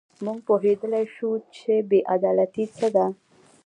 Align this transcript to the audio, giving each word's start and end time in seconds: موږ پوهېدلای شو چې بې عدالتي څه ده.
موږ 0.23 0.37
پوهېدلای 0.47 1.05
شو 1.15 1.29
چې 1.57 1.71
بې 1.89 1.99
عدالتي 2.15 2.65
څه 2.75 2.87
ده. 2.95 3.05